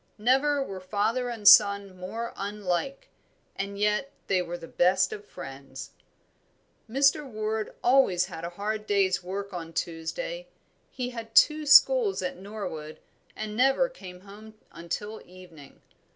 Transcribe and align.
Never 0.17 0.63
were 0.63 0.79
father 0.79 1.29
and 1.29 1.47
son 1.47 1.95
more 1.95 2.33
unlike; 2.35 3.09
and 3.55 3.77
yet 3.77 4.11
they 4.25 4.41
were 4.41 4.57
the 4.57 4.67
best 4.67 5.13
of 5.13 5.23
friends. 5.23 5.91
Mr. 6.89 7.23
Ward 7.23 7.75
always 7.83 8.25
had 8.25 8.43
a 8.43 8.49
hard 8.49 8.87
day's 8.87 9.21
work 9.23 9.53
on 9.53 9.73
Tuesday. 9.73 10.47
He 10.89 11.11
had 11.11 11.35
two 11.35 11.67
schools 11.67 12.23
at 12.23 12.35
Norwood, 12.37 12.99
and 13.35 13.55
never 13.55 13.89
came 13.89 14.21
home 14.21 14.55
until 14.71 15.21
evening. 15.23 15.83